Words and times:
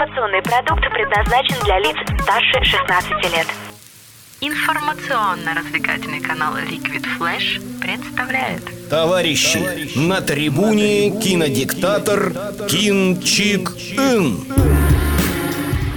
Информационный 0.00 0.40
продукт 0.40 0.80
предназначен 0.94 1.62
для 1.62 1.78
лиц 1.78 1.94
старше 2.22 2.64
16 2.64 3.10
лет. 3.36 3.46
Информационно-развлекательный 4.40 6.20
канал 6.20 6.56
Liquid 6.56 7.04
Flash 7.18 7.60
представляет 7.82 8.62
Товарищи, 8.88 9.98
на 9.98 10.22
трибуне 10.22 11.10
кинодиктатор 11.20 12.32
Кин 12.66 13.20
Чик 13.20 13.72
Ин. 13.98 14.38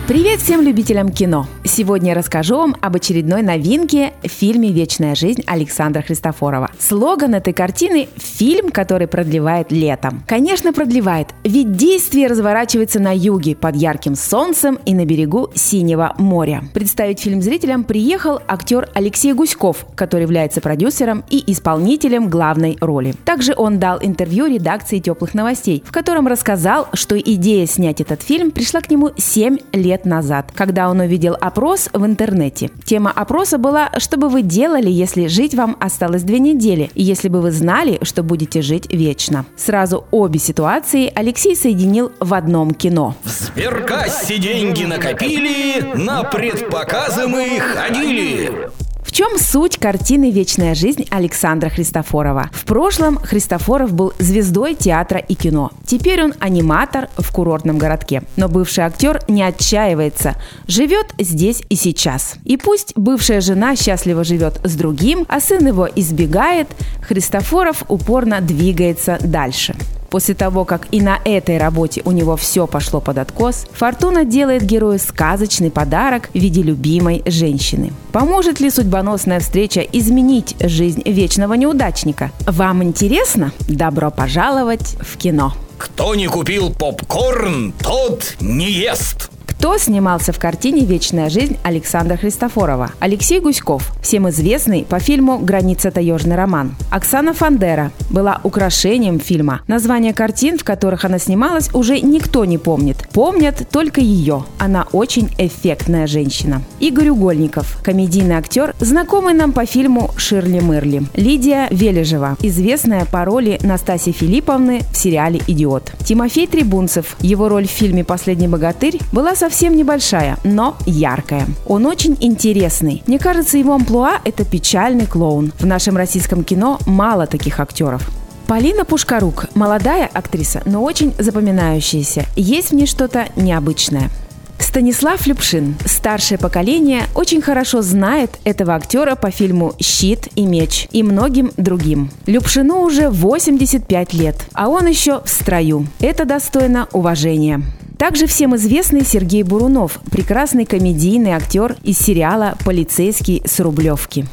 Привет 0.06 0.42
всем 0.42 0.64
любителям 0.64 1.10
кино! 1.10 1.48
Сегодня 1.66 2.10
я 2.10 2.16
расскажу 2.16 2.58
вам 2.58 2.76
об 2.82 2.98
очередной 2.98 3.42
новинке 3.42 4.12
в 4.22 4.28
фильме 4.28 4.70
«Вечная 4.74 5.16
жизнь» 5.16 5.44
Александра 5.48 6.02
Христофорова. 6.02 6.70
Слоган 6.78 7.36
этой 7.36 7.54
картины– 7.54 8.10
фильм, 8.18 8.70
который 8.70 9.08
продлевает 9.08 9.72
летом. 9.72 10.24
Конечно, 10.28 10.74
продлевает, 10.74 11.30
ведь 11.46 11.78
действие 11.78 12.28
разворачивается 12.28 13.00
на 13.00 13.16
юге, 13.16 13.56
под 13.56 13.78
ярким 13.78 14.16
солнцем 14.16 14.78
и 14.86 14.94
на 14.94 15.06
берегу 15.06 15.52
Синего 15.56 16.14
моря. 16.18 16.66
Представить 16.74 17.22
фильм 17.22 17.42
зрителям 17.42 17.86
приехал 17.86 18.42
актер 18.46 18.90
Алексей 18.94 19.32
Гуськов, 19.32 19.86
который 19.96 20.24
является 20.24 20.60
продюсером 20.60 21.24
и 21.30 21.44
исполнителем 21.50 22.30
главной 22.30 22.78
роли. 22.82 23.16
Также 23.24 23.54
он 23.56 23.80
дал 23.80 24.00
интервью 24.02 24.48
редакции 24.48 25.00
«Теплых 25.00 25.34
новостей», 25.34 25.82
в 25.86 25.94
котором 25.94 26.28
рассказал, 26.28 26.90
что 26.94 27.18
идея 27.18 27.66
снять 27.68 28.02
этот 28.02 28.22
фильм 28.22 28.52
пришла 28.52 28.82
к 28.82 28.92
нему 28.92 29.12
7 29.16 29.58
лет 29.72 30.06
назад, 30.06 30.52
когда 30.54 30.90
он 30.90 31.00
увидел 31.00 31.38
опрос 31.54 31.90
в 31.94 32.04
интернете. 32.04 32.72
Тема 32.84 33.12
опроса 33.12 33.60
была 33.60 33.92
«Что 34.00 34.18
бы 34.18 34.28
вы 34.28 34.42
делали, 34.42 34.90
если 34.90 35.28
жить 35.28 35.54
вам 35.54 35.78
осталось 35.80 36.24
две 36.24 36.40
недели, 36.40 36.90
и 36.96 37.04
если 37.04 37.30
бы 37.30 37.42
вы 37.42 37.52
знали, 37.52 38.00
что 38.02 38.24
будете 38.24 38.64
жить 38.64 38.92
вечно?» 38.92 39.46
Сразу 39.56 40.06
обе 40.10 40.40
ситуации 40.40 41.12
Алексей 41.14 41.56
соединил 41.56 42.12
в 42.20 42.34
одном 42.34 42.74
кино. 42.74 43.16
В 43.24 43.30
сберкассе 43.30 44.40
деньги 44.40 44.86
накопили, 44.86 45.94
на 45.94 46.24
предпоказы 46.24 47.28
мы 47.28 47.60
ходили 47.60 48.72
чем 49.14 49.38
суть 49.38 49.78
картины 49.78 50.32
«Вечная 50.32 50.74
жизнь» 50.74 51.06
Александра 51.12 51.70
Христофорова? 51.70 52.50
В 52.52 52.66
прошлом 52.66 53.18
Христофоров 53.18 53.94
был 53.94 54.12
звездой 54.18 54.74
театра 54.74 55.20
и 55.20 55.36
кино. 55.36 55.72
Теперь 55.86 56.24
он 56.24 56.34
аниматор 56.40 57.10
в 57.18 57.32
курортном 57.32 57.78
городке. 57.78 58.24
Но 58.38 58.50
бывший 58.50 58.86
актер 58.86 59.22
не 59.28 59.44
отчаивается, 59.44 60.36
живет 60.68 61.14
здесь 61.20 61.62
и 61.70 61.76
сейчас. 61.76 62.38
И 62.44 62.58
пусть 62.58 62.94
бывшая 62.96 63.40
жена 63.40 63.76
счастливо 63.76 64.24
живет 64.24 64.60
с 64.64 64.74
другим, 64.74 65.28
а 65.30 65.40
сын 65.40 65.68
его 65.68 65.88
избегает, 65.96 66.68
Христофоров 67.08 67.84
упорно 67.90 68.42
двигается 68.42 69.20
дальше. 69.22 69.76
После 70.14 70.36
того, 70.36 70.64
как 70.64 70.90
и 70.92 71.02
на 71.02 71.18
этой 71.26 71.58
работе 71.58 72.04
у 72.06 72.12
него 72.12 72.36
все 72.38 72.68
пошло 72.68 73.02
под 73.02 73.18
откос, 73.18 73.66
Фортуна 73.72 74.26
делает 74.26 74.62
герою 74.62 75.00
сказочный 75.00 75.72
подарок 75.72 76.30
в 76.36 76.36
виде 76.36 76.62
любимой 76.62 77.24
женщины. 77.26 77.92
Поможет 78.12 78.60
ли 78.60 78.70
судьбоносная 78.70 79.40
встреча 79.40 79.80
изменить 79.82 80.56
жизнь 80.60 81.02
вечного 81.04 81.56
неудачника? 81.56 82.30
Вам 82.46 82.84
интересно? 82.84 83.54
Добро 83.68 84.12
пожаловать 84.12 84.98
в 85.02 85.18
кино! 85.18 85.56
Кто 85.80 86.14
не 86.14 86.28
купил 86.28 86.72
попкорн, 86.72 87.74
тот 87.82 88.36
не 88.40 88.72
ест. 88.72 89.32
Кто 89.64 89.78
снимался 89.78 90.34
в 90.34 90.40
картине 90.40 90.84
«Вечная 90.84 91.30
жизнь» 91.30 91.56
Александра 91.64 92.18
Христофорова? 92.18 92.92
Алексей 93.00 93.40
Гуськов, 93.40 93.94
всем 94.02 94.28
известный 94.28 94.84
по 94.84 95.00
фильму 95.00 95.38
«Граница 95.38 95.90
таежный 95.90 96.36
роман». 96.36 96.76
Оксана 96.92 97.34
Фандера 97.34 97.94
была 98.10 98.42
украшением 98.44 99.22
фильма. 99.22 99.62
Название 99.68 100.14
картин, 100.14 100.58
в 100.58 100.66
которых 100.66 101.06
она 101.06 101.18
снималась, 101.18 101.74
уже 101.74 102.02
никто 102.02 102.44
не 102.44 102.58
помнит. 102.58 103.08
Помнят 103.14 103.66
только 103.72 104.02
ее. 104.02 104.44
Она 104.60 104.86
очень 104.92 105.30
эффектная 105.38 106.08
женщина. 106.08 106.62
Игорь 106.82 107.08
Угольников, 107.08 107.82
комедийный 107.86 108.36
актер, 108.36 108.76
знакомый 108.82 109.34
нам 109.34 109.54
по 109.54 109.66
фильму 109.66 110.12
«Ширли 110.18 110.60
Мырли». 110.60 111.04
Лидия 111.16 111.70
Вележева, 111.72 112.36
известная 112.42 113.06
по 113.06 113.24
роли 113.24 113.60
Настасьи 113.64 114.12
Филипповны 114.12 114.82
в 114.92 114.98
сериале 114.98 115.40
«Идиот». 115.48 115.94
Тимофей 116.04 116.48
Трибунцев, 116.48 117.16
его 117.22 117.48
роль 117.48 117.66
в 117.66 117.72
фильме 117.72 118.04
«Последний 118.04 118.50
богатырь» 118.50 119.00
была 119.14 119.38
совсем 119.38 119.53
совсем 119.54 119.78
небольшая, 119.78 120.40
но 120.44 120.76
яркая. 120.88 121.46
Он 121.68 121.86
очень 121.86 122.18
интересный. 122.20 123.04
Мне 123.06 123.20
кажется, 123.20 123.56
его 123.56 123.76
амплуа– 123.76 124.20
это 124.26 124.46
печальный 124.46 125.06
клоун. 125.06 125.54
В 125.60 125.66
нашем 125.68 125.96
российском 125.96 126.44
кино 126.44 126.80
мало 126.88 127.28
таких 127.28 127.60
актеров. 127.60 128.10
Полина 128.48 128.84
Пушкарук– 128.84 129.46
молодая 129.54 130.10
актриса, 130.12 130.64
но 130.66 130.82
очень 130.82 131.14
запоминающаяся. 131.20 132.26
Есть 132.36 132.72
в 132.72 132.74
ней 132.74 132.88
что-то 132.88 133.28
необычное. 133.36 134.10
Станислав 134.58 135.28
Любшин, 135.28 135.76
старшее 135.86 136.40
поколение, 136.40 137.04
очень 137.14 137.44
хорошо 137.44 137.84
знает 137.84 138.32
этого 138.46 138.74
актера 138.74 139.14
по 139.14 139.30
фильму 139.30 139.74
«Щит 139.80 140.30
и 140.34 140.48
меч» 140.48 140.88
и 140.92 141.04
многим 141.04 141.52
другим. 141.58 142.10
Любшину 142.26 142.82
уже 142.82 143.10
85 143.10 144.14
лет, 144.14 144.36
а 144.54 144.70
он 144.70 144.88
еще 144.88 145.22
в 145.24 145.30
строю. 145.30 145.86
Это 146.00 146.26
достойно 146.26 146.88
уважения. 146.92 147.62
Также 148.04 148.28
всем 148.28 148.54
известный 148.58 149.06
Сергей 149.06 149.44
Бурунов, 149.44 149.98
прекрасный 150.12 150.66
комедийный 150.66 151.32
актер 151.32 151.78
из 151.86 151.98
сериала 151.98 152.58
«Полицейский 152.66 153.42
с 153.46 153.62
Рублевки». 153.62 154.26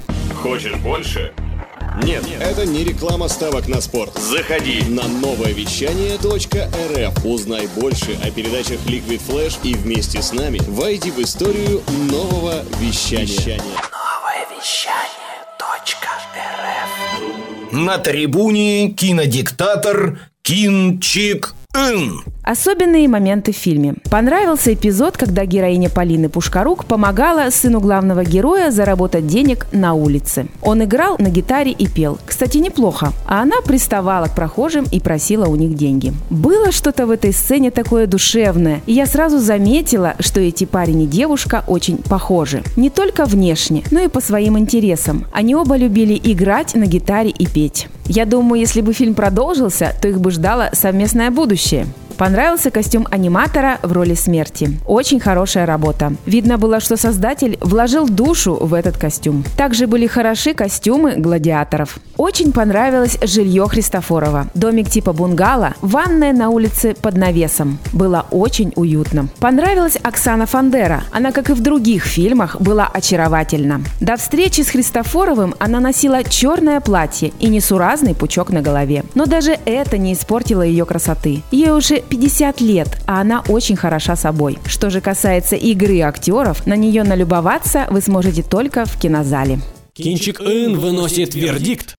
Хочешь 0.42 0.74
больше? 0.78 1.32
Нет, 2.02 2.24
это 2.40 2.66
не 2.66 2.82
реклама 2.82 3.28
ставок 3.28 3.68
на 3.68 3.80
спорт. 3.80 4.18
Заходи 4.18 4.82
на 4.88 5.06
новое 5.06 5.52
вещание 5.52 6.16
.рф. 6.16 7.24
Узнай 7.24 7.68
больше 7.76 8.18
о 8.24 8.32
передачах 8.32 8.80
Liquid 8.86 9.20
Flash 9.28 9.60
и 9.62 9.74
вместе 9.74 10.20
с 10.20 10.32
нами 10.32 10.60
войди 10.66 11.12
в 11.12 11.20
историю 11.20 11.80
нового 12.10 12.64
вещания. 12.80 13.62
Новое 13.62 14.48
вещание 14.50 15.46
.рф. 16.40 17.70
На 17.70 17.98
трибуне 17.98 18.90
кинодиктатор 18.90 20.18
Кинчик 20.42 21.54
Ин. 21.72 22.24
Особенные 22.50 23.06
моменты 23.06 23.52
в 23.52 23.56
фильме. 23.56 23.94
Понравился 24.10 24.74
эпизод, 24.74 25.16
когда 25.16 25.44
героиня 25.44 25.88
Полины 25.88 26.28
Пушкарук 26.28 26.84
помогала 26.84 27.48
сыну 27.50 27.78
главного 27.78 28.24
героя 28.24 28.72
заработать 28.72 29.28
денег 29.28 29.68
на 29.70 29.94
улице. 29.94 30.48
Он 30.60 30.82
играл 30.82 31.14
на 31.20 31.28
гитаре 31.28 31.70
и 31.70 31.86
пел. 31.86 32.18
Кстати, 32.26 32.58
неплохо. 32.58 33.12
А 33.24 33.42
она 33.42 33.60
приставала 33.64 34.26
к 34.26 34.34
прохожим 34.34 34.84
и 34.90 34.98
просила 34.98 35.46
у 35.46 35.54
них 35.54 35.76
деньги. 35.76 36.12
Было 36.28 36.72
что-то 36.72 37.06
в 37.06 37.12
этой 37.12 37.32
сцене 37.32 37.70
такое 37.70 38.08
душевное, 38.08 38.80
и 38.84 38.94
я 38.94 39.06
сразу 39.06 39.38
заметила, 39.38 40.16
что 40.18 40.40
эти 40.40 40.64
парень 40.64 41.02
и 41.02 41.06
девушка 41.06 41.62
очень 41.68 41.98
похожи. 41.98 42.64
Не 42.76 42.90
только 42.90 43.26
внешне, 43.26 43.84
но 43.92 44.00
и 44.00 44.08
по 44.08 44.20
своим 44.20 44.58
интересам. 44.58 45.24
Они 45.32 45.54
оба 45.54 45.76
любили 45.76 46.20
играть 46.20 46.74
на 46.74 46.86
гитаре 46.86 47.30
и 47.30 47.46
петь. 47.46 47.86
Я 48.06 48.24
думаю, 48.24 48.58
если 48.58 48.80
бы 48.80 48.92
фильм 48.92 49.14
продолжился, 49.14 49.94
то 50.02 50.08
их 50.08 50.20
бы 50.20 50.32
ждало 50.32 50.70
совместное 50.72 51.30
будущее. 51.30 51.86
Понравился 52.20 52.70
костюм 52.70 53.08
аниматора 53.10 53.78
в 53.82 53.92
роли 53.92 54.12
смерти. 54.12 54.78
Очень 54.84 55.20
хорошая 55.20 55.64
работа. 55.64 56.12
Видно 56.26 56.58
было, 56.58 56.78
что 56.78 56.98
создатель 56.98 57.56
вложил 57.62 58.06
душу 58.06 58.58
в 58.60 58.74
этот 58.74 58.98
костюм. 58.98 59.42
Также 59.56 59.86
были 59.86 60.06
хороши 60.06 60.52
костюмы 60.52 61.14
гладиаторов. 61.16 61.98
Очень 62.18 62.52
понравилось 62.52 63.16
жилье 63.22 63.66
Христофорова. 63.66 64.48
Домик 64.52 64.90
типа 64.90 65.14
бунгало, 65.14 65.72
ванная 65.80 66.34
на 66.34 66.50
улице 66.50 66.94
под 66.94 67.16
навесом. 67.16 67.78
Было 67.94 68.26
очень 68.30 68.74
уютно. 68.76 69.28
Понравилась 69.38 69.96
Оксана 70.02 70.44
Фандера. 70.44 71.04
Она, 71.12 71.32
как 71.32 71.48
и 71.48 71.54
в 71.54 71.62
других 71.62 72.04
фильмах, 72.04 72.60
была 72.60 72.86
очаровательна. 72.92 73.80
До 74.00 74.18
встречи 74.18 74.60
с 74.60 74.68
Христофоровым 74.68 75.54
она 75.58 75.80
носила 75.80 76.22
черное 76.22 76.82
платье 76.82 77.32
и 77.40 77.48
несуразный 77.48 78.14
пучок 78.14 78.50
на 78.50 78.60
голове. 78.60 79.04
Но 79.14 79.24
даже 79.24 79.56
это 79.64 79.96
не 79.96 80.12
испортило 80.12 80.60
ее 80.60 80.84
красоты. 80.84 81.40
Ей 81.50 81.70
уже 81.70 82.02
50 82.10 82.60
лет, 82.60 82.88
а 83.06 83.20
она 83.20 83.42
очень 83.48 83.76
хороша 83.76 84.16
собой. 84.16 84.58
Что 84.66 84.90
же 84.90 85.00
касается 85.00 85.56
игры 85.56 86.00
актеров, 86.00 86.66
на 86.66 86.74
нее 86.74 87.04
налюбоваться 87.04 87.86
вы 87.90 88.00
сможете 88.00 88.42
только 88.42 88.84
в 88.84 89.00
кинозале. 89.00 89.60
Кинчик 89.94 90.40
Ин 90.40 90.78
выносит 90.78 91.34
вердикт. 91.34 91.94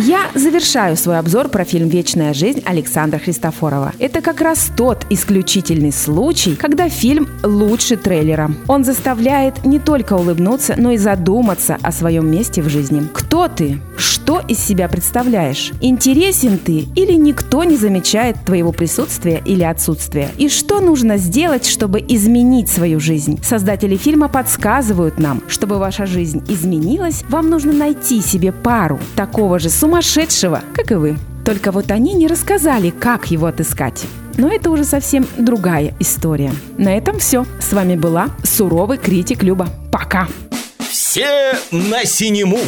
Я 0.00 0.30
завершаю 0.32 0.96
свой 0.96 1.18
обзор 1.18 1.48
про 1.48 1.64
фильм 1.64 1.88
«Вечная 1.88 2.32
жизнь» 2.32 2.62
Александра 2.64 3.18
Христофорова. 3.18 3.94
Это 3.98 4.20
как 4.20 4.40
раз 4.40 4.70
тот 4.76 5.04
исключительный 5.10 5.90
случай, 5.90 6.54
когда 6.54 6.88
фильм 6.88 7.26
лучше 7.42 7.96
трейлера. 7.96 8.48
Он 8.68 8.84
заставляет 8.84 9.64
не 9.64 9.80
только 9.80 10.12
улыбнуться, 10.12 10.76
но 10.78 10.92
и 10.92 10.98
задуматься 10.98 11.78
о 11.82 11.90
своем 11.90 12.30
месте 12.30 12.62
в 12.62 12.68
жизни. 12.68 13.08
Кто 13.12 13.48
ты? 13.48 13.80
Что 13.96 14.40
из 14.46 14.60
себя 14.60 14.88
представляешь? 14.88 15.72
Интересен 15.80 16.58
ты 16.58 16.86
или 16.94 17.14
никто 17.14 17.64
не 17.64 17.76
замечает 17.76 18.36
твоего 18.44 18.70
присутствия 18.70 19.42
или 19.44 19.64
отсутствия? 19.64 20.28
И 20.36 20.48
что 20.48 20.78
нужно 20.80 21.16
сделать, 21.16 21.66
чтобы 21.66 21.98
изменить 22.06 22.68
свою 22.68 23.00
жизнь? 23.00 23.40
Создатели 23.42 23.96
фильма 23.96 24.28
подсказывают 24.28 25.18
нам, 25.18 25.42
чтобы 25.48 25.78
ваша 25.78 26.06
жизнь 26.06 26.44
изменилась, 26.48 27.24
вам 27.28 27.50
нужно 27.50 27.72
найти 27.72 28.20
себе 28.20 28.52
пару 28.52 29.00
такого 29.16 29.58
же 29.58 29.70
сумасшедшего, 29.88 30.62
как 30.74 30.92
и 30.92 30.96
вы. 30.96 31.16
Только 31.46 31.72
вот 31.72 31.90
они 31.90 32.12
не 32.12 32.26
рассказали, 32.26 32.90
как 32.90 33.30
его 33.30 33.46
отыскать. 33.46 34.04
Но 34.36 34.52
это 34.52 34.70
уже 34.70 34.84
совсем 34.84 35.26
другая 35.38 35.94
история. 35.98 36.52
На 36.76 36.94
этом 36.94 37.18
все. 37.18 37.46
С 37.58 37.72
вами 37.72 37.96
была 37.96 38.28
суровый 38.44 38.98
критик 38.98 39.42
Люба. 39.42 39.68
Пока! 39.90 40.28
Все 40.90 41.54
на 41.72 42.04
синему! 42.04 42.58